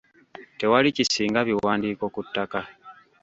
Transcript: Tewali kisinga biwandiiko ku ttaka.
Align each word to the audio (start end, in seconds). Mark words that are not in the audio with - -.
Tewali 0.59 0.89
kisinga 0.95 1.39
biwandiiko 1.47 2.05
ku 2.13 2.19
ttaka. 2.27 2.59